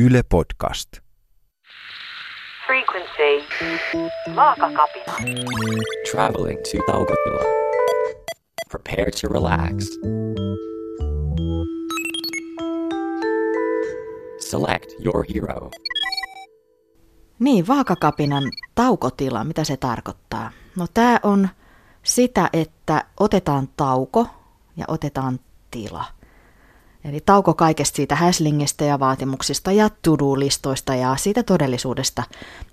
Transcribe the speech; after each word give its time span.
Yle 0.00 0.22
Podcast. 0.28 0.88
Frequency. 2.66 3.46
Vaakakapina. 4.36 5.14
Traveling 6.10 6.58
to 6.58 6.92
Taukotila. 6.92 7.44
Prepare 8.70 9.10
to 9.10 9.28
relax. 9.28 9.84
Select 14.38 14.90
your 15.04 15.24
hero. 15.34 15.70
Niin, 17.38 17.66
vaakakapinan 17.66 18.42
taukotila, 18.74 19.44
mitä 19.44 19.64
se 19.64 19.76
tarkoittaa? 19.76 20.50
No 20.76 20.86
tämä 20.94 21.20
on 21.22 21.48
sitä, 22.02 22.50
että 22.52 23.04
otetaan 23.20 23.68
tauko 23.76 24.26
ja 24.76 24.84
otetaan 24.88 25.38
tila. 25.70 26.04
Eli 27.04 27.20
tauko 27.26 27.54
kaikesta 27.54 27.96
siitä 27.96 28.14
häslingistä 28.14 28.84
ja 28.84 28.98
vaatimuksista 28.98 29.72
ja 29.72 29.90
to-do-listoista 30.02 30.94
ja 30.94 31.16
siitä 31.16 31.42
todellisuudesta, 31.42 32.22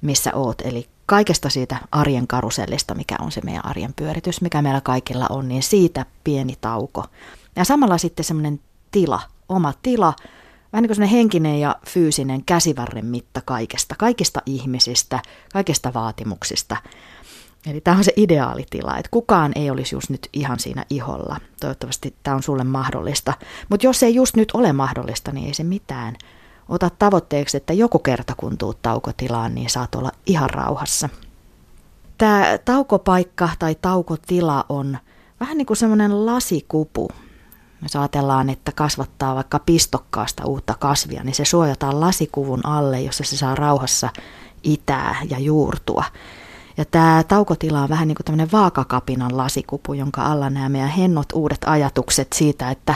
missä 0.01 0.33
oot. 0.33 0.61
Eli 0.61 0.87
kaikesta 1.05 1.49
siitä 1.49 1.77
arjen 1.91 2.27
karusellista, 2.27 2.95
mikä 2.95 3.15
on 3.19 3.31
se 3.31 3.41
meidän 3.43 3.65
arjen 3.65 3.93
pyöritys, 3.93 4.41
mikä 4.41 4.61
meillä 4.61 4.81
kaikilla 4.81 5.27
on, 5.29 5.47
niin 5.47 5.63
siitä 5.63 6.05
pieni 6.23 6.57
tauko. 6.61 7.05
Ja 7.55 7.65
samalla 7.65 7.97
sitten 7.97 8.25
semmoinen 8.25 8.59
tila, 8.91 9.21
oma 9.49 9.73
tila, 9.83 10.13
vähän 10.73 10.83
niin 10.83 10.95
kuin 10.95 11.09
henkinen 11.09 11.59
ja 11.59 11.75
fyysinen 11.87 12.43
käsivarren 12.45 13.05
mitta 13.05 13.41
kaikesta, 13.45 13.95
kaikista 13.97 14.41
ihmisistä, 14.45 15.19
kaikista 15.53 15.93
vaatimuksista. 15.93 16.77
Eli 17.67 17.81
tämä 17.81 17.97
on 17.97 18.03
se 18.03 18.13
ideaalitila, 18.15 18.97
että 18.97 19.09
kukaan 19.11 19.51
ei 19.55 19.69
olisi 19.69 19.95
just 19.95 20.09
nyt 20.09 20.29
ihan 20.33 20.59
siinä 20.59 20.85
iholla. 20.89 21.37
Toivottavasti 21.61 22.15
tämä 22.23 22.35
on 22.35 22.43
sulle 22.43 22.63
mahdollista. 22.63 23.33
Mutta 23.69 23.85
jos 23.85 24.03
ei 24.03 24.15
just 24.15 24.35
nyt 24.35 24.51
ole 24.53 24.73
mahdollista, 24.73 25.31
niin 25.31 25.47
ei 25.47 25.53
se 25.53 25.63
mitään. 25.63 26.15
Ota 26.69 26.89
tavoitteeksi, 26.89 27.57
että 27.57 27.73
joku 27.73 27.99
kerta 27.99 28.33
kun 28.37 28.57
tuut 28.57 28.81
taukotilaan, 28.81 29.55
niin 29.55 29.69
saat 29.69 29.95
olla 29.95 30.11
ihan 30.25 30.49
rauhassa. 30.49 31.09
Tämä 32.17 32.57
taukopaikka 32.65 33.49
tai 33.59 33.75
taukotila 33.75 34.65
on 34.69 34.97
vähän 35.39 35.57
niin 35.57 35.65
kuin 35.65 35.77
semmoinen 35.77 36.25
lasikupu. 36.25 37.09
Jos 37.81 37.95
ajatellaan, 37.95 38.49
että 38.49 38.71
kasvattaa 38.71 39.35
vaikka 39.35 39.59
pistokkaasta 39.59 40.45
uutta 40.45 40.75
kasvia, 40.79 41.23
niin 41.23 41.35
se 41.35 41.45
suojataan 41.45 41.99
lasikuvun 41.99 42.65
alle, 42.65 43.01
jossa 43.01 43.23
se 43.23 43.37
saa 43.37 43.55
rauhassa 43.55 44.09
itää 44.63 45.15
ja 45.29 45.39
juurtua. 45.39 46.03
Ja 46.77 46.85
tämä 46.85 47.23
taukotila 47.27 47.81
on 47.81 47.89
vähän 47.89 48.07
niin 48.07 48.15
kuin 48.15 48.25
tämmöinen 48.25 48.51
vaakakapinan 48.51 49.37
lasikupu, 49.37 49.93
jonka 49.93 50.25
alla 50.25 50.49
nämä 50.49 50.69
meidän 50.69 50.89
hennot 50.89 51.31
uudet 51.33 51.61
ajatukset 51.65 52.33
siitä, 52.33 52.71
että 52.71 52.95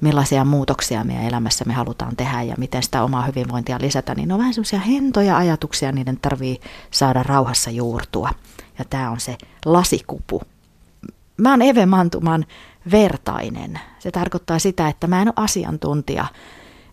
millaisia 0.00 0.44
muutoksia 0.44 1.04
meidän 1.04 1.24
elämässä 1.24 1.64
me 1.64 1.72
halutaan 1.72 2.16
tehdä 2.16 2.42
ja 2.42 2.54
miten 2.58 2.82
sitä 2.82 3.02
omaa 3.02 3.22
hyvinvointia 3.22 3.78
lisätä, 3.80 4.14
niin 4.14 4.28
ne 4.28 4.34
on 4.34 4.40
vähän 4.40 4.54
semmoisia 4.54 4.80
hentoja 4.80 5.36
ajatuksia, 5.36 5.92
niiden 5.92 6.18
tarvii 6.22 6.60
saada 6.90 7.22
rauhassa 7.22 7.70
juurtua. 7.70 8.30
Ja 8.78 8.84
tämä 8.90 9.10
on 9.10 9.20
se 9.20 9.38
lasikupu. 9.64 10.42
Mä 11.36 11.50
oon 11.50 11.62
Eve 11.62 11.86
Mantuman 11.86 12.46
vertainen. 12.90 13.80
Se 13.98 14.10
tarkoittaa 14.10 14.58
sitä, 14.58 14.88
että 14.88 15.06
mä 15.06 15.22
en 15.22 15.28
ole 15.28 15.34
asiantuntija. 15.36 16.24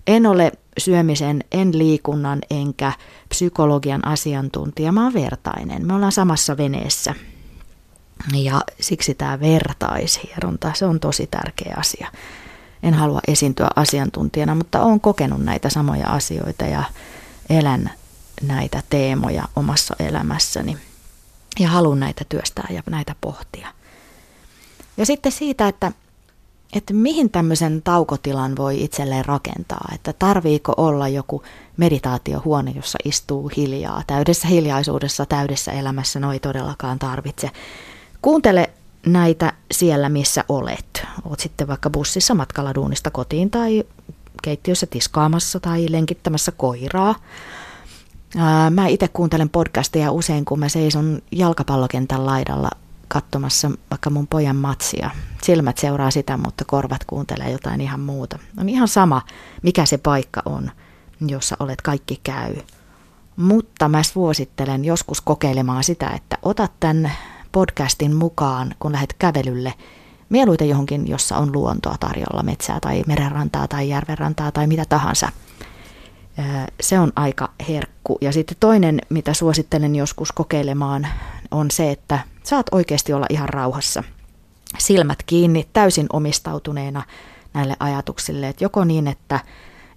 En 0.08 0.26
ole 0.26 0.52
syömisen, 0.80 1.44
en 1.52 1.78
liikunnan 1.78 2.40
enkä 2.50 2.94
psykologian 3.30 4.08
asiantuntija. 4.08 4.92
Mä 4.92 5.04
oon 5.04 5.14
vertainen. 5.14 5.88
Me 5.88 5.94
ollaan 5.94 6.12
samassa 6.12 6.58
veneessä. 6.58 7.16
Ja 8.34 8.62
siksi 8.80 9.14
tämä 9.14 9.40
vertaishieronta, 9.40 10.72
se 10.76 10.86
on 10.86 11.00
tosi 11.00 11.28
tärkeä 11.28 11.76
asia. 11.78 12.12
En 12.84 12.94
halua 12.94 13.20
esiintyä 13.28 13.68
asiantuntijana, 13.76 14.56
mutta 14.56 14.84
olen 14.84 15.00
kokenut 15.00 15.44
näitä 15.44 15.70
samoja 15.70 16.08
asioita 16.08 16.66
ja 16.66 16.84
elän 17.50 17.92
näitä 18.42 18.84
teemoja 18.90 19.44
omassa 19.56 19.96
elämässäni. 20.00 20.78
Ja 21.60 21.70
haluan 21.70 22.00
näitä 22.00 22.26
työstää 22.30 22.68
ja 22.70 22.84
näitä 22.90 23.16
pohtia. 23.22 23.68
Ja 24.98 25.06
sitten 25.06 25.32
siitä, 25.32 25.68
että, 25.68 25.92
että 26.74 26.94
mihin 26.94 27.30
tämmöisen 27.30 27.82
taukotilan 27.82 28.56
voi 28.56 28.84
itselleen 28.84 29.26
rakentaa, 29.26 29.90
että 29.96 30.14
tarviiko 30.14 30.74
olla 30.78 31.08
joku 31.08 31.44
meditaatiohuone, 31.78 32.72
jossa 32.72 32.98
istuu 33.06 33.52
hiljaa, 33.58 34.04
täydessä 34.08 34.48
hiljaisuudessa, 34.48 35.26
täydessä 35.26 35.72
elämässä, 35.72 36.20
no 36.20 36.34
ei 36.34 36.40
todellakaan 36.40 37.00
tarvitse. 37.00 37.52
Kuuntele 38.22 38.70
näitä 39.06 39.54
siellä, 39.72 40.10
missä 40.10 40.44
olet. 40.50 41.06
Oot 41.30 41.40
sitten 41.40 41.68
vaikka 41.68 41.90
bussissa 41.90 42.34
matkalla 42.34 42.76
duunista 42.76 43.12
kotiin 43.12 43.50
tai 43.50 43.84
keittiössä 44.44 44.86
tiskaamassa 44.86 45.60
tai 45.60 45.86
lenkittämässä 45.90 46.52
koiraa. 46.52 47.16
Mä 48.70 48.88
itse 48.88 49.08
kuuntelen 49.08 49.50
podcasteja 49.50 50.12
usein, 50.12 50.46
kun 50.46 50.60
mä 50.60 50.70
seison 50.70 51.22
jalkapallokentän 51.32 52.26
laidalla 52.26 52.70
katsomassa 53.10 53.72
vaikka 53.92 54.10
mun 54.10 54.28
pojan 54.28 54.56
matsia. 54.56 55.10
Silmät 55.44 55.78
seuraa 55.78 56.12
sitä, 56.12 56.38
mutta 56.38 56.66
korvat 56.66 57.04
kuuntelee 57.08 57.52
jotain 57.52 57.82
ihan 57.82 58.00
muuta. 58.00 58.40
On 58.60 58.70
ihan 58.70 58.88
sama, 58.88 59.22
mikä 59.62 59.86
se 59.86 59.98
paikka 59.98 60.42
on, 60.46 60.72
jossa 61.28 61.56
olet 61.60 61.82
kaikki 61.82 62.20
käy. 62.24 62.56
Mutta 63.36 63.90
mä 63.90 64.04
suosittelen 64.04 64.86
joskus 64.86 65.22
kokeilemaan 65.22 65.84
sitä, 65.84 66.10
että 66.10 66.38
otat 66.42 66.72
tämän 66.80 67.12
podcastin 67.52 68.16
mukaan, 68.16 68.76
kun 68.80 68.92
lähdet 68.92 69.16
kävelylle, 69.20 69.74
mieluiten 70.30 70.70
johonkin, 70.70 71.08
jossa 71.08 71.38
on 71.38 71.54
luontoa 71.54 71.96
tarjolla, 72.00 72.44
metsää 72.44 72.80
tai 72.80 73.04
merenrantaa 73.08 73.68
tai 73.68 73.90
järvenrantaa 73.90 74.52
tai 74.52 74.68
mitä 74.68 74.86
tahansa. 74.90 75.32
Se 76.82 77.00
on 77.00 77.12
aika 77.16 77.50
herkku. 77.70 78.18
Ja 78.22 78.32
sitten 78.32 78.58
toinen, 78.60 79.02
mitä 79.10 79.34
suosittelen 79.34 79.96
joskus 79.96 80.32
kokeilemaan, 80.32 81.08
on 81.52 81.72
se, 81.72 81.92
että 81.92 82.20
saat 82.50 82.66
oikeasti 82.72 83.14
olla 83.14 83.26
ihan 83.30 83.50
rauhassa. 83.50 84.04
Silmät 84.78 85.24
kiinni, 85.26 85.70
täysin 85.74 86.08
omistautuneena 86.14 87.04
näille 87.54 87.76
ajatuksille. 87.80 88.48
Että 88.48 88.64
joko 88.64 88.84
niin, 88.84 89.08
että 89.08 89.40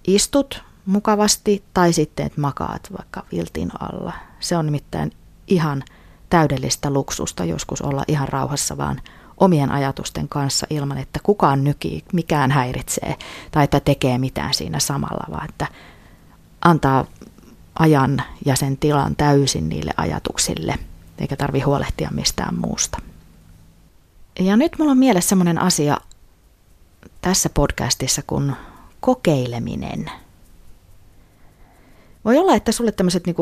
istut 0.07 0.63
mukavasti 0.85 1.63
tai 1.73 1.93
sitten, 1.93 2.25
että 2.25 2.41
makaat 2.41 2.89
vaikka 2.97 3.25
viltin 3.31 3.71
alla. 3.79 4.13
Se 4.39 4.57
on 4.57 4.65
nimittäin 4.65 5.11
ihan 5.47 5.83
täydellistä 6.29 6.89
luksusta 6.89 7.45
joskus 7.45 7.81
olla 7.81 8.03
ihan 8.07 8.27
rauhassa 8.27 8.77
vaan 8.77 9.01
omien 9.37 9.71
ajatusten 9.71 10.29
kanssa 10.29 10.67
ilman, 10.69 10.97
että 10.97 11.19
kukaan 11.23 11.63
nykii, 11.63 12.03
mikään 12.13 12.51
häiritsee 12.51 13.15
tai 13.51 13.63
että 13.63 13.79
tekee 13.79 14.17
mitään 14.17 14.53
siinä 14.53 14.79
samalla, 14.79 15.27
vaan 15.31 15.49
että 15.49 15.67
antaa 16.61 17.05
ajan 17.79 18.23
ja 18.45 18.55
sen 18.55 18.77
tilan 18.77 19.15
täysin 19.15 19.69
niille 19.69 19.91
ajatuksille, 19.97 20.75
eikä 21.23 21.35
tarvi 21.35 21.61
huolehtia 21.61 22.09
mistään 22.11 22.55
muusta. 22.55 22.97
Ja 24.39 24.57
nyt 24.57 24.75
mulla 24.79 24.91
on 24.91 24.97
mielessä 24.97 25.29
sellainen 25.29 25.61
asia 25.61 25.97
tässä 27.21 27.49
podcastissa 27.49 28.21
kuin 28.27 28.55
kokeileminen– 28.99 30.11
voi 32.25 32.37
olla, 32.37 32.55
että 32.55 32.71
sulle 32.71 32.91
tämmöiset 32.91 33.25
niin 33.25 33.35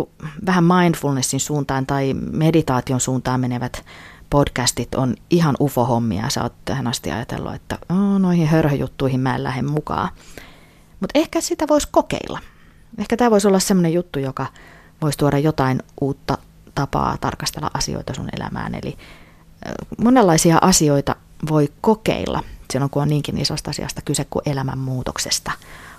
vähän 0.46 0.64
mindfulnessin 0.64 1.40
suuntaan 1.40 1.86
tai 1.86 2.14
meditaation 2.14 3.00
suuntaan 3.00 3.40
menevät 3.40 3.86
podcastit 4.30 4.96
on 4.96 5.16
ihan 5.30 5.56
ufo-hommia. 5.60 6.30
Sä 6.30 6.44
oot 6.44 6.54
tähän 6.66 6.88
asti 6.88 7.12
ajatellut, 7.12 7.54
että 7.54 7.78
oh, 7.90 8.20
noihin 8.20 8.48
hörhöjuttuihin 8.48 9.20
mä 9.20 9.36
en 9.36 9.44
lähde 9.44 9.62
mukaan. 9.62 10.10
Mutta 11.00 11.20
ehkä 11.20 11.42
sitä 11.42 11.66
voisi 11.70 11.88
kokeilla. 11.92 12.40
Ehkä 12.98 13.18
tämä 13.18 13.32
voisi 13.32 13.48
olla 13.48 13.60
semmoinen 13.60 13.94
juttu, 13.94 14.20
joka 14.20 14.46
voisi 15.02 15.18
tuoda 15.18 15.38
jotain 15.38 15.80
uutta 16.02 16.38
tapaa 16.82 17.18
tarkastella 17.18 17.72
asioita 17.74 18.14
sun 18.14 18.30
elämään. 18.38 18.76
Eli 18.76 18.98
monenlaisia 19.98 20.58
asioita 20.62 21.16
voi 21.50 21.70
kokeilla 21.82 22.44
silloin, 22.72 22.90
kun 22.90 23.02
on 23.02 23.10
niinkin 23.10 23.38
isosta 23.38 23.70
asiasta 23.70 24.02
kyse 24.02 24.26
kuin 24.30 24.50
elämänmuutoksesta. 24.50 25.52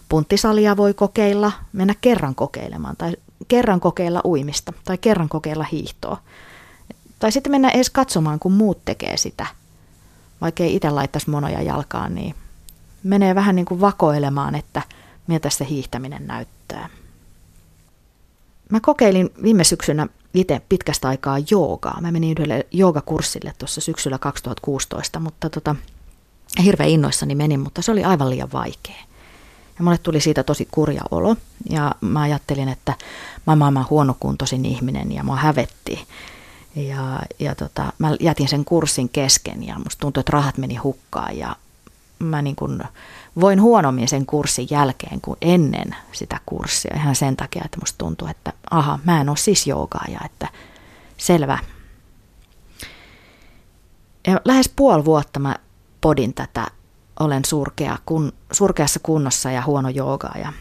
Punttisalia 0.09 0.76
voi 0.76 0.94
kokeilla, 0.94 1.53
mennä 1.72 1.94
kerran 2.00 2.34
kokeilemaan 2.34 2.97
tai 2.97 3.17
kerran 3.49 3.81
kokeilla 3.81 4.20
uimista 4.25 4.73
tai 4.84 4.99
kerran 4.99 5.29
kokeilla 5.29 5.64
hiihtoa. 5.73 6.17
Tai 7.19 7.32
sitten 7.32 7.50
mennä 7.50 7.69
edes 7.70 7.90
katsomaan, 7.90 8.38
kun 8.38 8.52
muut 8.52 8.85
tekee 8.85 9.17
sitä. 9.17 9.46
Vaikka 10.40 10.62
ei 10.62 10.76
itse 10.76 10.90
laittaisi 10.90 11.31
monoja 11.31 11.62
jalkaan, 11.62 12.14
niin 12.14 12.35
menee 13.02 13.35
vähän 13.35 13.56
niin 13.56 13.67
kuin 13.67 13.81
vakoilemaan, 13.81 14.55
että 14.55 14.82
miltä 15.26 15.50
se 15.50 15.67
hiihtäminen 15.69 16.26
näyttää. 16.26 16.88
Mä 18.70 18.81
kokeilin 18.81 19.31
viime 19.43 19.64
syksynä 19.64 20.06
itse 20.34 20.62
pitkästä 20.69 21.08
aikaa 21.08 21.37
joogaa. 21.50 22.00
Mä 22.00 22.12
menin 22.12 22.31
yhdelle 22.31 22.67
joogakurssille 22.70 23.52
tuossa 23.58 23.81
syksyllä 23.81 24.19
2016, 24.19 25.20
mutta 25.20 25.50
tota, 25.50 25.76
hirveän 26.64 26.88
innoissani 26.88 27.34
menin, 27.34 27.61
mutta 27.61 27.82
se 27.82 27.93
oli 27.93 28.05
aivan 28.05 28.31
liian 28.31 28.52
vaikea. 28.52 29.02
Ja 29.79 29.84
mulle 29.84 29.99
tuli 29.99 30.20
siitä 30.20 30.43
tosi 30.43 30.69
kurja 30.70 31.02
olo. 31.11 31.37
Ja 31.70 31.94
mä 32.00 32.20
ajattelin, 32.20 32.69
että 32.69 32.94
mä 33.46 33.50
oon 33.50 33.58
maailman 33.58 33.87
huonokuntoisin 33.90 34.64
ihminen 34.64 35.12
ja 35.12 35.25
mua 35.25 35.37
hävetti. 35.37 36.06
Ja, 36.76 37.20
ja 37.38 37.55
tota, 37.55 37.93
mä 37.99 38.17
jätin 38.20 38.49
sen 38.49 38.64
kurssin 38.64 39.08
kesken 39.08 39.67
ja 39.67 39.78
musta 39.78 40.00
tuntui, 40.00 40.20
että 40.20 40.32
rahat 40.32 40.58
meni 40.58 40.76
hukkaan 40.76 41.38
ja 41.38 41.56
mä 42.19 42.43
niin 42.43 42.56
kuin 42.56 42.82
voin 43.40 43.62
huonommin 43.62 44.08
sen 44.08 44.26
kurssin 44.26 44.67
jälkeen 44.70 45.20
kuin 45.20 45.37
ennen 45.40 45.96
sitä 46.12 46.40
kurssia. 46.46 46.96
Ihan 46.96 47.14
sen 47.14 47.37
takia, 47.37 47.62
että 47.64 47.79
musta 47.81 47.99
tuntuu, 47.99 48.29
että 48.29 48.52
aha, 48.70 48.99
mä 49.05 49.20
en 49.20 49.29
ole 49.29 49.37
siis 49.37 49.67
joogaaja, 49.67 50.20
että 50.25 50.49
selvä. 51.17 51.58
Ja 54.26 54.40
lähes 54.44 54.69
puoli 54.76 55.05
vuotta 55.05 55.40
mä 55.40 55.56
podin 56.00 56.34
tätä, 56.34 56.67
olen 57.20 57.44
surkea, 57.44 57.99
kun, 58.06 58.32
surkeassa 58.52 59.00
kunnossa 59.02 59.50
ja 59.50 59.62
huono 59.67 59.88
joogaaja. 59.88 60.52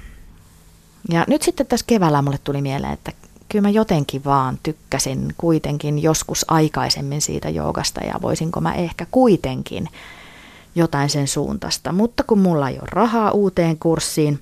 Ja 1.09 1.25
nyt 1.27 1.41
sitten 1.41 1.67
tässä 1.67 1.85
keväällä 1.87 2.21
mulle 2.21 2.39
tuli 2.43 2.61
mieleen, 2.61 2.93
että 2.93 3.11
kyllä 3.49 3.61
mä 3.61 3.69
jotenkin 3.69 4.23
vaan 4.23 4.59
tykkäsin 4.63 5.33
kuitenkin 5.37 6.03
joskus 6.03 6.45
aikaisemmin 6.47 7.21
siitä 7.21 7.49
joogasta 7.49 8.01
ja 8.05 8.13
voisinko 8.21 8.61
mä 8.61 8.73
ehkä 8.73 9.05
kuitenkin 9.11 9.89
jotain 10.75 11.09
sen 11.09 11.27
suuntaista. 11.27 11.91
Mutta 11.91 12.23
kun 12.23 12.39
mulla 12.39 12.69
ei 12.69 12.75
ole 12.75 12.87
rahaa 12.91 13.31
uuteen 13.31 13.79
kurssiin 13.79 14.41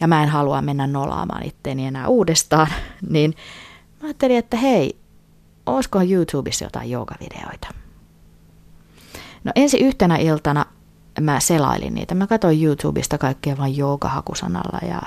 ja 0.00 0.08
mä 0.08 0.22
en 0.22 0.28
halua 0.28 0.62
mennä 0.62 0.86
nolaamaan 0.86 1.46
itteeni 1.46 1.86
enää 1.86 2.08
uudestaan, 2.08 2.66
niin 3.10 3.34
mä 4.02 4.06
ajattelin, 4.06 4.36
että 4.36 4.56
hei, 4.56 4.96
olisiko 5.66 6.00
YouTubessa 6.02 6.64
jotain 6.64 6.90
joogavideoita. 6.90 7.68
No 9.44 9.52
ensi 9.54 9.78
yhtenä 9.78 10.16
iltana 10.16 10.66
mä 11.20 11.40
selailin 11.40 11.94
niitä. 11.94 12.14
Mä 12.14 12.26
katsoin 12.26 12.64
YouTubesta 12.64 13.18
kaikkea 13.18 13.58
vain 13.58 13.76
joogahakusanalla 13.76 14.78
ja 14.88 15.02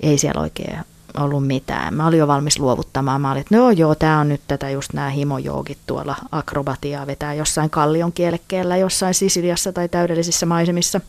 ei 0.00 0.18
siellä 0.18 0.40
oikein 0.40 0.78
ollut 1.18 1.46
mitään. 1.46 1.94
Mä 1.94 2.06
olin 2.06 2.18
jo 2.18 2.26
valmis 2.26 2.58
luovuttamaan. 2.58 3.20
Mä 3.20 3.30
olin, 3.30 3.40
että 3.40 3.56
no 3.56 3.70
joo, 3.70 3.94
tää 3.94 4.18
on 4.18 4.28
nyt 4.28 4.40
tätä 4.48 4.70
just 4.70 4.92
nämä 4.92 5.08
himojoogit 5.08 5.78
tuolla 5.86 6.16
akrobatiaa 6.32 7.06
vetää 7.06 7.34
jossain 7.34 7.70
kallion 7.70 8.12
kielekkeellä, 8.12 8.76
jossain 8.76 9.14
Sisiliassa 9.14 9.72
tai 9.72 9.88
täydellisissä 9.88 10.46
maisemissa. 10.46 11.00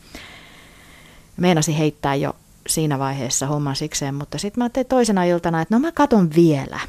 Meinasin 1.36 1.74
heittää 1.74 2.14
jo 2.14 2.36
siinä 2.66 2.98
vaiheessa 2.98 3.46
homman 3.46 3.76
sikseen, 3.76 4.14
mutta 4.14 4.38
sitten 4.38 4.60
mä 4.60 4.64
ajattelin 4.64 4.88
toisena 4.88 5.24
iltana, 5.24 5.60
että 5.60 5.74
no 5.74 5.78
mä 5.78 5.92
katon 5.92 6.30
vielä. 6.34 6.80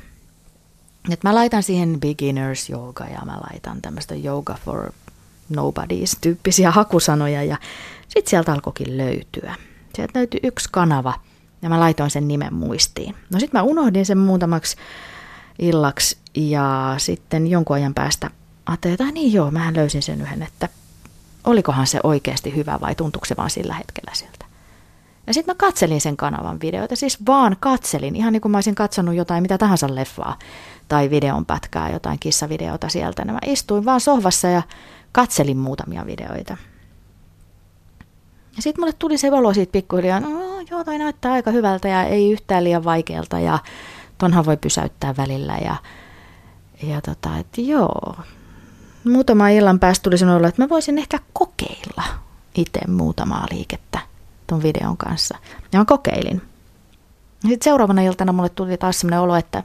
Että 1.12 1.30
mä 1.30 1.36
laitan 1.36 1.64
siihen 1.64 2.00
beginners 2.00 2.70
yoga 2.70 3.06
ja 3.06 3.22
mä 3.26 3.40
laitan 3.52 3.82
tämmöistä 3.82 4.16
yoga 4.16 4.58
for 4.66 4.92
nobodies 5.50 6.18
tyyppisiä 6.22 6.72
hakusanoja 6.72 7.44
ja 7.44 7.58
sitten 8.08 8.30
sieltä 8.30 8.54
alkoikin 8.54 8.98
löytyä. 8.98 9.56
Sieltä 9.96 10.20
löytyi 10.20 10.40
yksi 10.44 10.70
kanava– 10.72 11.14
ja 11.68 11.70
mä 11.70 11.80
laitoin 11.80 12.10
sen 12.10 12.28
nimen 12.28 12.54
muistiin. 12.54 13.16
No 13.34 13.40
sitten 13.40 13.60
mä 13.60 13.64
unohdin 13.64 14.06
sen 14.06 14.18
muutamaksi 14.18 14.78
illaksi 15.60 16.18
ja 16.36 16.96
sitten 16.98 17.48
jonkun 17.48 17.76
ajan 17.76 17.94
päästä 17.94 18.32
ajattelin, 18.66 18.94
että 18.94 19.12
niin 19.12 19.34
joo, 19.34 19.52
mä 19.52 19.74
löysin 19.76 20.02
sen 20.02 20.22
yhden, 20.22 20.44
että 20.44 20.70
olikohan 21.44 21.88
se 21.88 22.00
oikeasti 22.04 22.56
hyvä 22.56 22.80
vai 22.82 22.96
tuntuuko 22.96 23.26
se 23.26 23.38
vaan 23.38 23.50
sillä 23.50 23.74
hetkellä 23.74 24.12
siltä. 24.14 24.46
Ja 25.28 25.34
sitten 25.34 25.56
mä 25.56 25.58
katselin 25.58 26.02
sen 26.02 26.18
kanavan 26.18 26.62
videoita, 26.62 26.96
siis 26.96 27.26
vaan 27.26 27.58
katselin, 27.60 28.16
ihan 28.16 28.34
niin 28.34 28.42
kuin 28.42 28.52
mä 28.52 28.58
olisin 28.58 28.76
katsonut 28.76 29.16
jotain 29.16 29.42
mitä 29.42 29.58
tahansa 29.58 29.96
leffaa 29.96 30.40
tai 30.88 31.10
videon 31.10 31.46
pätkää, 31.46 31.90
jotain 31.90 32.20
kissavideota 32.20 32.90
sieltä. 32.90 33.24
Ja 33.28 33.34
mä 33.34 33.40
istuin 33.46 33.86
vaan 33.86 34.02
sohvassa 34.02 34.48
ja 34.48 34.62
katselin 35.12 35.58
muutamia 35.58 36.06
videoita. 36.06 36.58
Ja 38.56 38.62
sitten 38.62 38.82
mulle 38.82 38.94
tuli 39.00 39.18
se 39.18 39.32
valo 39.32 39.54
siitä 39.54 39.72
pikkuhiljaa, 39.72 40.20
no 40.20 40.47
joo, 40.72 40.84
toi 40.84 40.98
näyttää 40.98 41.32
aika 41.32 41.52
hyvältä 41.52 41.88
ja 41.88 42.04
ei 42.04 42.32
yhtään 42.32 42.64
liian 42.64 42.84
vaikealta 42.84 43.40
ja 43.40 43.60
tonhan 44.18 44.46
voi 44.46 44.58
pysäyttää 44.58 45.18
välillä 45.18 45.58
ja, 45.58 45.76
ja 46.84 47.02
tota, 47.02 47.38
että 47.38 47.62
joo. 47.62 48.16
Muutama 49.04 49.50
illan 49.50 49.80
päästä 49.80 50.04
tuli 50.04 50.18
sanoa, 50.18 50.48
että 50.48 50.62
mä 50.62 50.70
voisin 50.70 50.98
ehkä 50.98 51.20
kokeilla 51.34 52.04
itse 52.56 52.80
muutamaa 52.88 53.46
liikettä 53.52 54.00
ton 54.48 54.64
videon 54.64 54.98
kanssa. 54.98 55.38
Ja 55.72 55.80
mä 55.80 55.86
kokeilin. 55.86 56.42
Sitten 57.42 57.64
seuraavana 57.64 58.02
iltana 58.02 58.34
mulle 58.34 58.50
tuli 58.50 58.78
taas 58.78 59.00
sellainen 59.00 59.22
olo, 59.22 59.36
että 59.36 59.64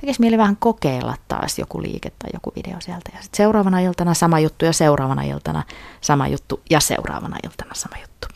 tekisi 0.00 0.20
mieli 0.20 0.38
vähän 0.38 0.56
kokeilla 0.56 1.14
taas 1.28 1.58
joku 1.58 1.82
liike 1.82 2.12
tai 2.18 2.30
joku 2.34 2.52
video 2.56 2.80
sieltä. 2.80 3.10
Ja 3.14 3.22
sitten 3.22 3.36
seuraavana 3.36 3.80
iltana 3.80 4.14
sama 4.14 4.40
juttu 4.40 4.64
ja 4.64 4.72
seuraavana 4.72 5.22
iltana 5.22 5.62
sama 6.00 6.28
juttu 6.28 6.60
ja 6.70 6.80
seuraavana 6.80 7.36
iltana 7.44 7.74
sama 7.74 7.96
juttu. 8.02 8.35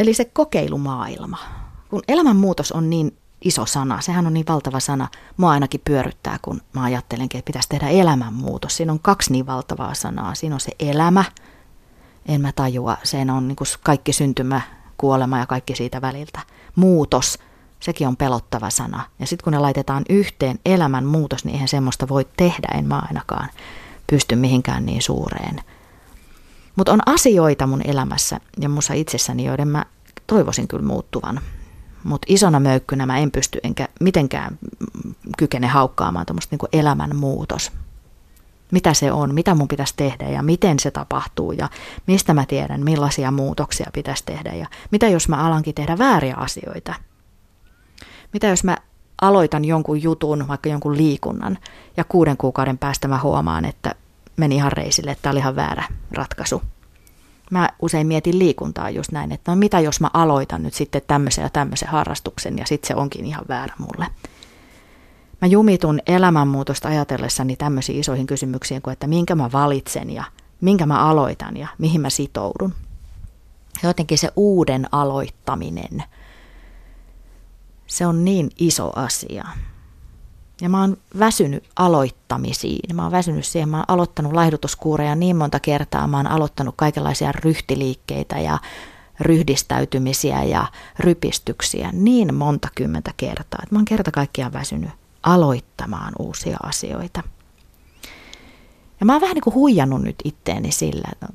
Eli 0.00 0.14
se 0.14 0.24
kokeilumaailma. 0.24 1.38
Kun 1.90 2.02
elämänmuutos 2.08 2.72
on 2.72 2.90
niin 2.90 3.16
iso 3.44 3.66
sana, 3.66 4.00
sehän 4.00 4.26
on 4.26 4.34
niin 4.34 4.46
valtava 4.48 4.80
sana, 4.80 5.08
mua 5.36 5.50
ainakin 5.50 5.80
pyöryttää, 5.84 6.38
kun 6.42 6.60
mä 6.72 6.82
ajattelenkin, 6.82 7.38
että 7.38 7.46
pitäisi 7.46 7.68
tehdä 7.68 7.88
elämänmuutos. 7.88 8.76
Siinä 8.76 8.92
on 8.92 9.00
kaksi 9.00 9.32
niin 9.32 9.46
valtavaa 9.46 9.94
sanaa. 9.94 10.34
Siinä 10.34 10.56
on 10.56 10.60
se 10.60 10.72
elämä, 10.78 11.24
en 12.26 12.40
mä 12.40 12.52
tajua, 12.52 12.96
se 13.02 13.26
on 13.36 13.48
niin 13.48 13.56
kuin 13.56 13.68
kaikki 13.82 14.12
syntymä, 14.12 14.60
kuolema 14.96 15.38
ja 15.38 15.46
kaikki 15.46 15.76
siitä 15.76 16.00
väliltä. 16.00 16.40
Muutos, 16.76 17.38
sekin 17.80 18.08
on 18.08 18.16
pelottava 18.16 18.70
sana. 18.70 19.02
Ja 19.18 19.26
sitten 19.26 19.44
kun 19.44 19.52
ne 19.52 19.58
laitetaan 19.58 20.04
yhteen 20.08 20.58
elämän 20.66 21.04
muutos, 21.04 21.44
niin 21.44 21.52
eihän 21.52 21.68
semmoista 21.68 22.08
voi 22.08 22.26
tehdä, 22.36 22.68
en 22.74 22.86
mä 22.86 23.02
ainakaan 23.08 23.48
pysty 24.06 24.36
mihinkään 24.36 24.86
niin 24.86 25.02
suureen 25.02 25.60
mutta 26.80 26.92
on 26.92 27.00
asioita 27.06 27.66
mun 27.66 27.80
elämässä 27.84 28.40
ja 28.60 28.68
mussa 28.68 28.94
itsessäni, 28.94 29.44
joiden 29.44 29.68
mä 29.68 29.84
toivoisin 30.26 30.68
kyllä 30.68 30.86
muuttuvan. 30.86 31.40
Mutta 32.04 32.26
isona 32.30 32.60
möykkynä 32.60 33.06
mä 33.06 33.18
en 33.18 33.30
pysty 33.30 33.60
enkä 33.62 33.88
mitenkään 34.00 34.58
kykene 35.38 35.66
haukkaamaan 35.66 36.26
tuommoista 36.26 36.52
niinku 36.52 36.68
elämänmuutos. 36.72 37.72
Mitä 38.72 38.94
se 38.94 39.12
on, 39.12 39.34
mitä 39.34 39.54
mun 39.54 39.68
pitäisi 39.68 39.94
tehdä 39.96 40.28
ja 40.28 40.42
miten 40.42 40.78
se 40.80 40.90
tapahtuu 40.90 41.52
ja 41.52 41.68
mistä 42.06 42.34
mä 42.34 42.44
tiedän, 42.46 42.84
millaisia 42.84 43.30
muutoksia 43.30 43.90
pitäisi 43.92 44.24
tehdä 44.26 44.52
ja 44.52 44.66
mitä 44.90 45.08
jos 45.08 45.28
mä 45.28 45.36
alankin 45.36 45.74
tehdä 45.74 45.98
vääriä 45.98 46.34
asioita. 46.36 46.94
Mitä 48.32 48.46
jos 48.46 48.64
mä 48.64 48.76
aloitan 49.22 49.64
jonkun 49.64 50.02
jutun, 50.02 50.48
vaikka 50.48 50.68
jonkun 50.68 50.96
liikunnan 50.96 51.58
ja 51.96 52.04
kuuden 52.04 52.36
kuukauden 52.36 52.78
päästä 52.78 53.08
mä 53.08 53.18
huomaan, 53.18 53.64
että 53.64 53.94
meni 54.36 54.56
ihan 54.56 54.72
reisille, 54.72 55.10
että 55.10 55.22
tämä 55.22 55.30
oli 55.30 55.40
ihan 55.40 55.56
väärä 55.56 55.84
ratkaisu. 56.12 56.62
Mä 57.50 57.68
usein 57.82 58.06
mietin 58.06 58.38
liikuntaa 58.38 58.90
just 58.90 59.12
näin, 59.12 59.32
että 59.32 59.52
no 59.52 59.56
mitä 59.56 59.80
jos 59.80 60.00
mä 60.00 60.10
aloitan 60.12 60.62
nyt 60.62 60.74
sitten 60.74 61.02
tämmöisen 61.06 61.42
ja 61.42 61.48
tämmöisen 61.48 61.88
harrastuksen 61.88 62.58
ja 62.58 62.66
sitten 62.66 62.88
se 62.88 62.94
onkin 62.94 63.26
ihan 63.26 63.44
väärä 63.48 63.74
mulle. 63.78 64.06
Mä 65.40 65.48
jumitun 65.48 66.00
elämänmuutosta 66.06 66.88
ajatellessani 66.88 67.56
tämmöisiin 67.56 68.00
isoihin 68.00 68.26
kysymyksiin 68.26 68.82
kuin, 68.82 68.92
että 68.92 69.06
minkä 69.06 69.34
mä 69.34 69.52
valitsen 69.52 70.10
ja 70.10 70.24
minkä 70.60 70.86
mä 70.86 70.98
aloitan 71.08 71.56
ja 71.56 71.68
mihin 71.78 72.00
mä 72.00 72.10
sitoudun. 72.10 72.74
Jotenkin 73.82 74.18
se 74.18 74.32
uuden 74.36 74.86
aloittaminen, 74.92 76.04
se 77.86 78.06
on 78.06 78.24
niin 78.24 78.50
iso 78.58 78.92
asia. 78.96 79.44
Ja 80.60 80.68
mä 80.68 80.80
oon 80.80 80.96
väsynyt 81.18 81.64
aloittamisiin. 81.76 82.96
Mä 82.96 83.02
oon 83.02 83.12
väsynyt 83.12 83.44
siihen. 83.46 83.68
Mä 83.68 83.76
oon 83.76 83.84
aloittanut 83.88 84.32
laihdutuskuureja 84.32 85.14
niin 85.14 85.36
monta 85.36 85.60
kertaa. 85.60 86.06
Mä 86.06 86.16
oon 86.16 86.26
aloittanut 86.26 86.74
kaikenlaisia 86.76 87.32
ryhtiliikkeitä 87.32 88.38
ja 88.38 88.58
ryhdistäytymisiä 89.20 90.42
ja 90.42 90.66
rypistyksiä 90.98 91.90
niin 91.92 92.34
monta 92.34 92.68
kymmentä 92.74 93.12
kertaa. 93.16 93.60
Että 93.62 93.74
mä 93.74 93.78
oon 93.78 93.84
kerta 93.84 94.10
kaikkiaan 94.10 94.52
väsynyt 94.52 94.90
aloittamaan 95.22 96.12
uusia 96.18 96.56
asioita. 96.62 97.22
Ja 99.00 99.06
mä 99.06 99.12
oon 99.12 99.20
vähän 99.20 99.34
niin 99.34 99.44
kuin 99.44 99.54
huijannut 99.54 100.02
nyt 100.02 100.16
itteeni 100.24 100.72
sillä, 100.72 101.08
että 101.12 101.26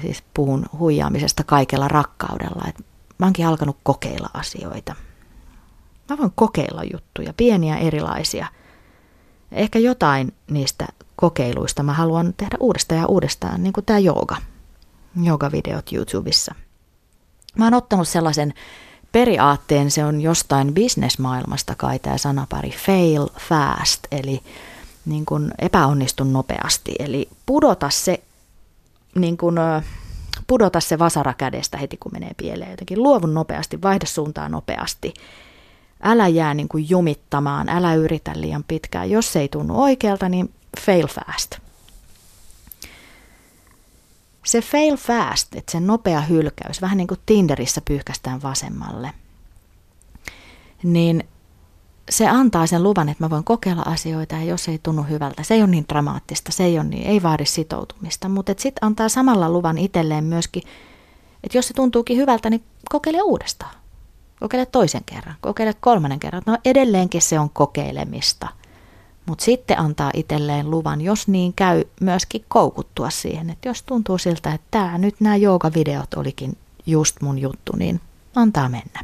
siis 0.00 0.22
puhun 0.34 0.66
huijaamisesta 0.78 1.44
kaikella 1.44 1.88
rakkaudella, 1.88 2.62
että 2.68 2.82
mä 3.18 3.26
oonkin 3.26 3.46
alkanut 3.46 3.76
kokeilla 3.82 4.30
asioita. 4.34 4.94
Mä 6.08 6.18
voin 6.18 6.32
kokeilla 6.34 6.84
juttuja, 6.92 7.32
pieniä 7.36 7.76
erilaisia– 7.76 8.46
ehkä 9.52 9.78
jotain 9.78 10.34
niistä 10.50 10.86
kokeiluista 11.16 11.82
mä 11.82 11.92
haluan 11.92 12.34
tehdä 12.36 12.56
uudestaan 12.60 13.00
ja 13.00 13.06
uudestaan, 13.06 13.62
niin 13.62 13.72
kuin 13.72 13.86
tämä 13.86 13.98
jooga, 13.98 14.36
joogavideot 15.22 15.92
YouTubessa. 15.92 16.54
Mä 17.58 17.64
oon 17.64 17.74
ottanut 17.74 18.08
sellaisen 18.08 18.54
periaatteen, 19.12 19.90
se 19.90 20.04
on 20.04 20.20
jostain 20.20 20.74
bisnesmaailmasta 20.74 21.74
kai 21.74 21.98
tämä 21.98 22.18
sanapari 22.18 22.70
fail 22.70 23.26
fast, 23.38 24.00
eli 24.10 24.40
niin 25.04 25.24
kuin 25.24 25.52
epäonnistun 25.58 26.32
nopeasti, 26.32 26.94
eli 26.98 27.28
pudota 27.46 27.90
se, 27.90 28.22
niin 29.14 29.36
kuin, 29.36 29.56
pudota 30.46 30.80
se 30.80 30.98
vasara 30.98 31.34
kädestä 31.34 31.76
heti 31.76 31.96
kun 31.96 32.12
menee 32.12 32.30
pieleen 32.36 32.70
jotenkin, 32.70 33.02
luovun 33.02 33.34
nopeasti, 33.34 33.82
vaihda 33.82 34.06
suuntaa 34.06 34.48
nopeasti, 34.48 35.14
Älä 36.02 36.28
jää 36.28 36.54
niin 36.54 36.68
kuin 36.68 36.90
jumittamaan, 36.90 37.68
älä 37.68 37.94
yritä 37.94 38.32
liian 38.34 38.64
pitkään. 38.68 39.10
Jos 39.10 39.32
se 39.32 39.40
ei 39.40 39.48
tunnu 39.48 39.82
oikealta, 39.82 40.28
niin 40.28 40.54
fail 40.80 41.06
fast. 41.06 41.58
Se 44.44 44.60
fail 44.60 44.96
fast, 44.96 45.54
että 45.54 45.72
se 45.72 45.80
nopea 45.80 46.20
hylkäys, 46.20 46.82
vähän 46.82 46.96
niin 46.96 47.08
kuin 47.08 47.20
Tinderissä 47.26 47.80
pyyhkästään 47.84 48.42
vasemmalle, 48.42 49.12
niin 50.82 51.24
se 52.10 52.28
antaa 52.28 52.66
sen 52.66 52.82
luvan, 52.82 53.08
että 53.08 53.24
mä 53.24 53.30
voin 53.30 53.44
kokeilla 53.44 53.82
asioita 53.82 54.34
ja 54.34 54.42
jos 54.42 54.68
ei 54.68 54.80
tunnu 54.82 55.02
hyvältä, 55.02 55.42
se 55.42 55.54
ei 55.54 55.62
ole 55.62 55.70
niin 55.70 55.84
dramaattista, 55.88 56.52
se 56.52 56.64
ei, 56.64 56.78
ole 56.78 56.84
niin, 56.84 57.06
ei 57.06 57.22
vaadi 57.22 57.46
sitoutumista, 57.46 58.28
mutta 58.28 58.54
sitten 58.58 58.84
antaa 58.84 59.08
samalla 59.08 59.50
luvan 59.50 59.78
itselleen 59.78 60.24
myöskin, 60.24 60.62
että 61.44 61.58
jos 61.58 61.68
se 61.68 61.74
tuntuukin 61.74 62.16
hyvältä, 62.16 62.50
niin 62.50 62.64
kokeile 62.90 63.22
uudestaan. 63.22 63.81
Kokeile 64.42 64.66
toisen 64.66 65.04
kerran, 65.06 65.34
kokeile 65.40 65.74
kolmannen 65.80 66.20
kerran. 66.20 66.42
No 66.46 66.58
edelleenkin 66.64 67.22
se 67.22 67.38
on 67.38 67.50
kokeilemista, 67.50 68.48
mutta 69.26 69.44
sitten 69.44 69.78
antaa 69.78 70.10
itselleen 70.14 70.70
luvan, 70.70 71.00
jos 71.00 71.28
niin 71.28 71.52
käy, 71.52 71.84
myöskin 72.00 72.44
koukuttua 72.48 73.10
siihen, 73.10 73.50
että 73.50 73.68
jos 73.68 73.82
tuntuu 73.82 74.18
siltä, 74.18 74.52
että 74.52 74.66
tämä 74.70 74.98
nyt 74.98 75.20
nämä 75.20 75.36
joogavideot 75.36 76.14
olikin 76.14 76.56
just 76.86 77.20
mun 77.20 77.38
juttu, 77.38 77.76
niin 77.76 78.00
antaa 78.34 78.68
mennä. 78.68 79.00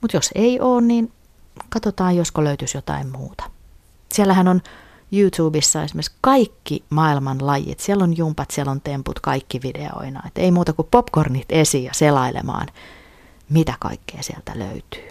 Mutta 0.00 0.16
jos 0.16 0.30
ei 0.34 0.60
ole, 0.60 0.80
niin 0.80 1.12
katsotaan, 1.68 2.16
josko 2.16 2.44
löytyisi 2.44 2.76
jotain 2.76 3.08
muuta. 3.08 3.44
Siellähän 4.12 4.48
on 4.48 4.62
YouTubessa 5.12 5.82
esimerkiksi 5.82 6.16
kaikki 6.20 6.84
maailman 6.90 7.46
lajit. 7.46 7.80
Siellä 7.80 8.04
on 8.04 8.16
jumpat, 8.16 8.50
siellä 8.50 8.72
on 8.72 8.80
temput, 8.80 9.20
kaikki 9.20 9.62
videoina. 9.62 10.22
Et 10.26 10.38
ei 10.38 10.50
muuta 10.50 10.72
kuin 10.72 10.88
popcornit 10.90 11.46
esiin 11.48 11.84
ja 11.84 11.94
selailemaan, 11.94 12.66
mitä 13.50 13.74
kaikkea 13.80 14.22
sieltä 14.22 14.52
löytyy. 14.54 15.08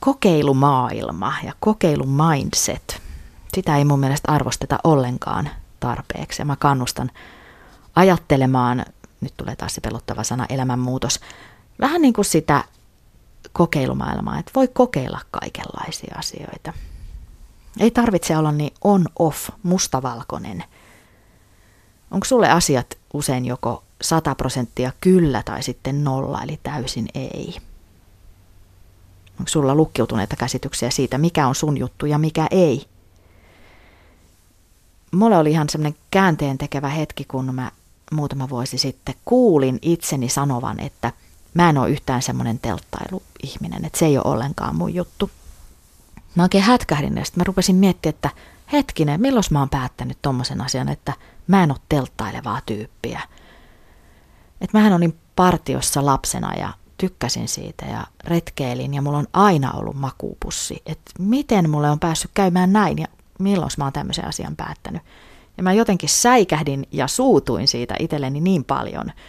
Kokeilumaailma 0.00 1.34
ja 1.44 1.52
kokeilumindset, 1.60 3.02
sitä 3.54 3.76
ei 3.76 3.84
mun 3.84 4.00
mielestä 4.00 4.32
arvosteta 4.32 4.78
ollenkaan 4.84 5.50
tarpeeksi. 5.80 6.42
Ja 6.42 6.46
mä 6.46 6.56
kannustan 6.56 7.10
ajattelemaan, 7.96 8.84
nyt 9.20 9.34
tulee 9.36 9.56
taas 9.56 9.74
se 9.74 9.80
pelottava 9.80 10.24
sana, 10.24 10.46
elämänmuutos, 10.48 11.20
vähän 11.80 12.02
niin 12.02 12.14
kuin 12.14 12.24
sitä 12.24 12.64
kokeilumaailmaa, 13.52 14.38
että 14.38 14.52
voi 14.54 14.68
kokeilla 14.68 15.20
kaikenlaisia 15.30 16.14
asioita. 16.18 16.72
Ei 17.80 17.90
tarvitse 17.90 18.36
olla 18.36 18.52
niin 18.52 18.74
on-off, 18.84 19.50
mustavalkoinen. 19.62 20.64
Onko 22.10 22.24
sulle 22.24 22.50
asiat 22.50 22.98
usein 23.14 23.44
joko 23.44 23.84
100 24.02 24.34
prosenttia 24.34 24.92
kyllä 25.00 25.42
tai 25.42 25.62
sitten 25.62 26.04
nolla, 26.04 26.42
eli 26.42 26.60
täysin 26.62 27.08
ei? 27.14 27.56
Onko 29.30 29.48
sulla 29.48 29.74
lukkiutuneita 29.74 30.36
käsityksiä 30.36 30.90
siitä, 30.90 31.18
mikä 31.18 31.46
on 31.46 31.54
sun 31.54 31.78
juttu 31.78 32.06
ja 32.06 32.18
mikä 32.18 32.46
ei? 32.50 32.86
Mulle 35.12 35.36
oli 35.36 35.50
ihan 35.50 35.68
semmoinen 35.68 35.98
käänteen 36.10 36.58
tekevä 36.58 36.88
hetki, 36.88 37.24
kun 37.24 37.54
mä 37.54 37.70
muutama 38.12 38.48
vuosi 38.48 38.78
sitten 38.78 39.14
kuulin 39.24 39.78
itseni 39.82 40.28
sanovan, 40.28 40.80
että– 40.80 41.12
mä 41.54 41.70
en 41.70 41.78
ole 41.78 41.90
yhtään 41.90 42.22
semmoinen 42.22 42.58
telttailuihminen, 42.58 43.84
että 43.84 43.98
se 43.98 44.06
ei 44.06 44.18
ole 44.18 44.34
ollenkaan 44.34 44.76
mun 44.76 44.94
juttu. 44.94 45.30
Mä 46.34 46.42
oikein 46.42 46.64
hätkähdin 46.64 47.16
ja 47.16 47.24
sitten 47.24 47.40
mä 47.40 47.44
rupesin 47.44 47.76
miettimään, 47.76 48.14
että 48.14 48.30
hetkinen, 48.72 49.20
milloin 49.20 49.44
mä 49.50 49.58
oon 49.58 49.68
päättänyt 49.68 50.18
tommosen 50.22 50.60
asian, 50.60 50.88
että 50.88 51.12
mä 51.46 51.62
en 51.62 51.70
ole 51.70 51.78
telttailevaa 51.88 52.60
tyyppiä. 52.66 53.20
Että 54.62 54.78
mähän 54.78 54.92
olin 54.92 55.18
partiossa 55.36 56.06
lapsena 56.06 56.54
ja 56.54 56.72
tykkäsin 56.96 57.48
siitä 57.48 57.86
ja 57.86 58.06
retkeilin 58.24 58.94
ja 58.94 59.02
mulla 59.02 59.18
on 59.18 59.26
aina 59.32 59.72
ollut 59.72 59.96
makuupussi. 59.96 60.82
Että 60.86 61.12
miten 61.18 61.70
mulle 61.70 61.90
on 61.90 61.98
päässyt 61.98 62.30
käymään 62.34 62.72
näin 62.72 62.98
ja 62.98 63.06
milloin 63.38 63.70
mä 63.76 63.84
oon 63.84 63.92
tämmöisen 63.92 64.28
asian 64.28 64.56
päättänyt. 64.56 65.02
Ja 65.56 65.62
mä 65.62 65.72
jotenkin 65.72 66.08
säikähdin 66.08 66.86
ja 66.92 67.08
suutuin 67.08 67.68
siitä 67.68 67.94
itselleni 67.98 68.40
niin 68.40 68.64
paljon– 68.64 69.12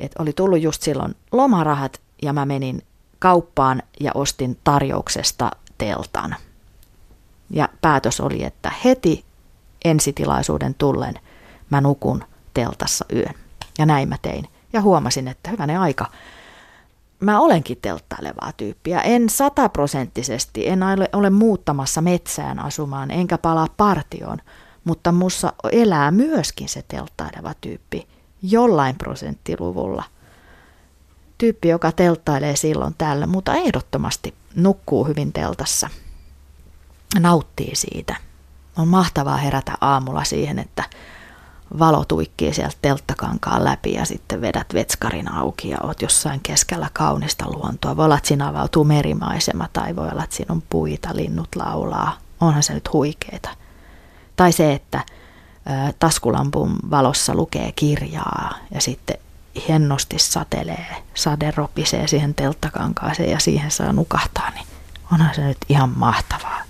että 0.00 0.22
oli 0.22 0.32
tullut 0.32 0.62
just 0.62 0.82
silloin 0.82 1.14
lomarahat 1.32 2.00
ja 2.22 2.32
mä 2.32 2.46
menin 2.46 2.82
kauppaan 3.18 3.82
ja 4.00 4.10
ostin 4.14 4.58
tarjouksesta 4.64 5.50
teltan. 5.78 6.36
Ja 7.50 7.68
päätös 7.80 8.20
oli, 8.20 8.44
että 8.44 8.72
heti 8.84 9.24
ensitilaisuuden 9.84 10.74
tullen 10.74 11.14
mä 11.70 11.80
nukun 11.80 12.24
teltassa 12.54 13.04
yön. 13.12 13.34
Ja 13.78 13.86
näin 13.86 14.08
mä 14.08 14.16
tein. 14.22 14.48
Ja 14.74 14.82
huomasin, 14.82 15.28
että 15.28 15.50
hyvänen 15.50 15.80
aika, 15.80 16.06
mä 17.20 17.40
olenkin 17.40 17.78
telttailevaa 17.82 18.52
tyyppiä. 18.56 19.00
En 19.00 19.30
sataprosenttisesti, 19.30 20.68
en 20.68 20.80
ole, 21.12 21.30
muuttamassa 21.30 22.00
metsään 22.00 22.58
asumaan, 22.58 23.10
enkä 23.10 23.38
palaa 23.38 23.66
partioon, 23.76 24.38
mutta 24.84 25.12
mussa 25.12 25.52
elää 25.72 26.10
myöskin 26.10 26.68
se 26.68 26.84
telttaileva 26.88 27.54
tyyppi 27.60 28.06
jollain 28.42 28.96
prosenttiluvulla. 28.96 30.04
Tyyppi, 31.38 31.68
joka 31.68 31.92
telttailee 31.92 32.56
silloin 32.56 32.94
tällä, 32.98 33.26
mutta 33.26 33.54
ehdottomasti 33.54 34.34
nukkuu 34.54 35.04
hyvin 35.04 35.32
teltassa. 35.32 35.90
Nauttii 37.18 37.74
siitä. 37.74 38.16
On 38.78 38.88
mahtavaa 38.88 39.36
herätä 39.36 39.72
aamulla 39.80 40.24
siihen, 40.24 40.58
että 40.58 40.84
valo 41.78 42.04
tuikkii 42.04 42.54
sieltä 42.54 42.76
telttakankaan 42.82 43.64
läpi 43.64 43.92
ja 43.92 44.04
sitten 44.04 44.40
vedät 44.40 44.74
vetskarin 44.74 45.32
auki 45.32 45.68
ja 45.68 45.78
oot 45.82 46.02
jossain 46.02 46.40
keskellä 46.42 46.88
kaunista 46.92 47.50
luontoa. 47.50 47.96
Voi 47.96 48.04
olla, 48.04 48.16
että 48.16 48.28
siinä 48.28 48.48
avautuu 48.48 48.84
merimaisema 48.84 49.68
tai 49.72 49.96
voi 49.96 50.08
olla, 50.08 50.24
että 50.24 50.36
siinä 50.36 50.52
on 50.52 50.62
puita, 50.70 51.08
linnut 51.12 51.56
laulaa. 51.56 52.18
Onhan 52.40 52.62
se 52.62 52.74
nyt 52.74 52.92
huikeeta. 52.92 53.48
Tai 54.36 54.52
se, 54.52 54.72
että 54.72 55.04
taskulampun 55.98 56.76
valossa 56.90 57.34
lukee 57.34 57.72
kirjaa 57.72 58.54
ja 58.70 58.80
sitten 58.80 59.16
hennosti 59.68 60.18
satelee, 60.18 61.02
sade 61.14 61.50
ropisee 61.56 62.06
siihen 62.06 62.34
telttakankaaseen 62.34 63.30
ja 63.30 63.38
siihen 63.38 63.70
saa 63.70 63.92
nukahtaa, 63.92 64.50
niin 64.50 64.66
onhan 65.12 65.34
se 65.34 65.44
nyt 65.44 65.58
ihan 65.68 65.92
mahtavaa. 65.96 66.62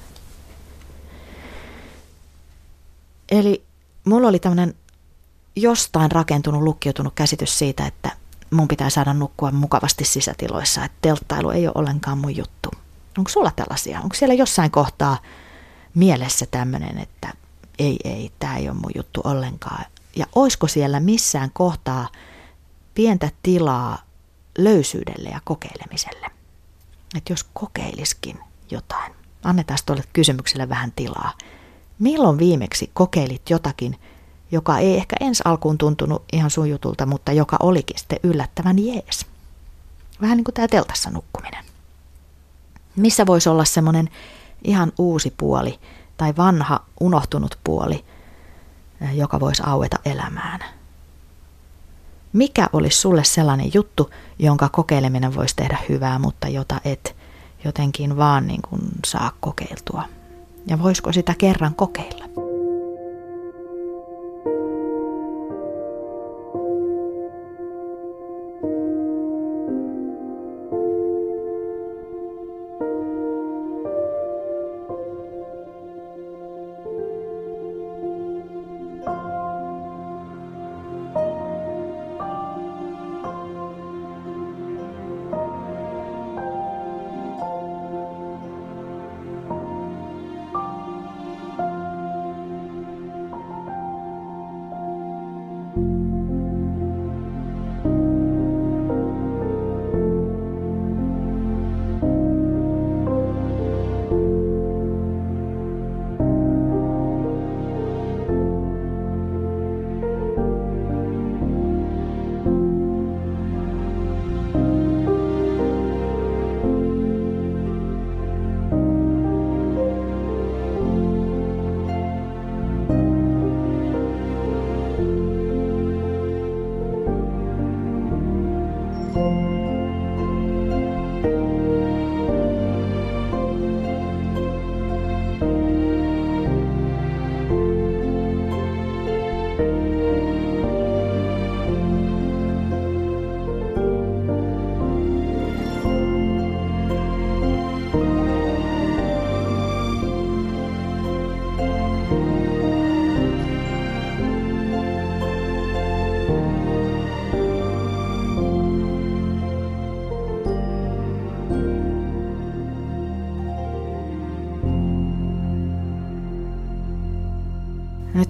Eli 3.31 3.65
mulla 4.05 4.29
oli 4.29 4.39
tämmöinen 4.39 4.75
jostain 5.57 6.11
rakentunut, 6.11 6.63
lukkiutunut 6.63 7.15
käsitys 7.15 7.59
siitä, 7.59 7.87
että 7.87 8.11
mun 8.51 8.69
pitää 8.69 8.91
saada 8.91 9.15
nukkua 9.15 9.51
mukavasti 9.51 10.05
sisätiloissa, 10.05 10.85
että 10.85 10.99
telttailu 11.01 11.51
ei 11.51 11.67
ole 11.67 11.73
ollenkaan 11.75 12.19
mun 12.19 12.37
juttu. 12.37 12.71
Onko 13.19 13.31
sulla 13.31 13.53
tällaisia? 13.57 14.01
Onko 14.01 14.15
siellä 14.15 14.35
jossain 14.35 14.71
kohtaa 14.71 15.19
mielessä 15.95 16.47
tämmöinen, 16.51 16.99
että 16.99 17.33
ei, 17.79 17.97
ei, 18.05 18.33
tämä 18.39 18.57
ei 18.57 18.69
ole 18.69 18.77
mun 18.77 18.93
juttu 18.97 19.21
ollenkaan. 19.25 19.85
Ja 20.17 20.27
oisko 20.35 20.69
siellä 20.69 21.01
missään 21.01 21.51
kohtaa 21.53 22.09
pientä 22.95 23.31
tilaa 23.43 24.03
löysyydelle 24.59 25.29
ja 25.29 25.41
kokeilemiselle? 25.45 26.27
Että 27.17 27.33
jos 27.33 27.45
kokeiliskin 27.53 28.39
jotain, 28.71 29.13
annetaan 29.45 29.79
tuolle 29.87 30.05
kysymykselle 30.13 30.69
vähän 30.69 30.93
tilaa. 30.97 31.33
Milloin 31.99 32.39
viimeksi 32.39 32.91
kokeilit 32.95 33.51
jotakin, 33.51 33.99
joka 34.55 34.79
ei 34.79 34.97
ehkä 34.97 35.17
ensi 35.21 35.43
alkuun 35.47 35.79
tuntunut 35.79 36.25
ihan 36.33 36.51
sun 36.51 36.71
jutulta, 36.71 37.07
mutta 37.07 37.33
joka 37.33 37.57
olikin 37.61 37.99
sitten 37.99 38.19
yllättävän 38.23 38.79
jees? 38.79 39.27
Vähän 40.21 40.37
niin 40.37 40.45
kuin 40.45 40.55
tämä 40.55 40.69
teltassa 40.69 41.11
nukkuminen. 41.11 41.65
Missä 42.97 43.27
voisi 43.27 43.49
olla 43.49 43.65
semmoinen 43.65 44.09
ihan 44.65 44.93
uusi 44.99 45.35
puoli, 45.37 45.79
tai 46.17 46.37
vanha 46.37 46.85
unohtunut 47.01 47.59
puoli, 47.65 48.05
eh, 49.01 49.15
joka 49.17 49.41
voisi 49.41 49.63
aueta 49.67 49.99
elämään. 50.05 50.61
Mikä 52.33 52.67
olisi 52.73 52.99
sulle 52.99 53.25
sellainen 53.25 53.71
juttu, 53.75 54.11
jonka 54.39 54.69
kokeileminen 54.69 55.35
voisi 55.35 55.57
tehdä 55.57 55.79
hyvää, 55.89 56.19
mutta 56.19 56.49
jota 56.49 56.81
et 56.85 57.17
jotenkin 57.65 58.17
vaan 58.17 58.47
niin 58.47 58.63
kuin 58.63 58.83
saa 59.07 59.33
kokeiltua? 59.41 60.03
Ja 60.67 60.83
voisiko 60.83 61.13
sitä 61.13 61.35
kerran 61.39 61.75
kokeilla? 61.75 62.44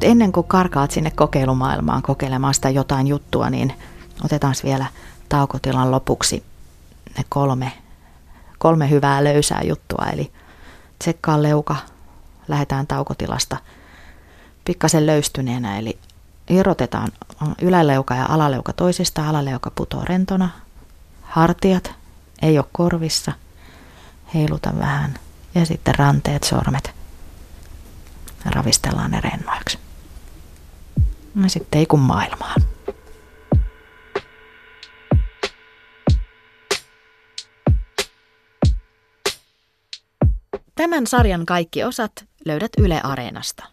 Nyt 0.05 0.11
ennen 0.11 0.33
kuin 0.33 0.47
karkaat 0.47 0.91
sinne 0.91 1.11
kokeilumaailmaan 1.11 2.03
kokeilemaan 2.03 2.55
sitä 2.55 2.71
jotain 2.71 3.07
juttua, 3.07 3.51
niin 3.51 3.73
otetaan 4.25 4.55
vielä 4.65 4.87
taukotilan 5.29 5.91
lopuksi 5.91 6.45
ne 7.19 7.25
kolme, 7.29 7.73
kolme 8.59 8.91
hyvää 8.91 9.25
löysää 9.25 9.61
juttua. 9.65 10.07
Eli 10.13 10.33
tsekkaa 10.99 11.43
leuka, 11.43 11.77
lähdetään 12.49 12.87
taukotilasta 12.87 13.57
pikkasen 14.65 15.07
löystyneenä, 15.07 15.79
eli 15.79 15.99
irrotetaan 16.51 17.09
yläleuka 17.63 18.15
ja 18.15 18.27
alaleuka 18.27 18.73
toisista, 18.73 19.29
alaleuka 19.29 19.71
putoo 19.71 20.05
rentona, 20.05 20.51
hartiat 21.23 21.95
ei 22.43 22.59
ole 22.59 22.67
korvissa, 22.73 23.33
heiluta 24.35 24.73
vähän. 24.79 25.15
Ja 25.55 25.67
sitten 25.67 25.95
ranteet, 25.95 26.45
sormet. 26.45 26.95
Ravistellaan 28.45 29.11
ne 29.11 29.21
rennoiksi. 29.21 29.84
No 31.35 31.49
sitten 31.49 31.79
ei 31.79 31.87
kun 31.87 32.01
maailmaan. 32.01 32.63
Tämän 40.75 41.07
sarjan 41.07 41.47
kaikki 41.47 41.85
osat 41.85 42.13
löydät 42.47 42.71
Yle 42.79 43.01
Areenasta. 43.03 43.65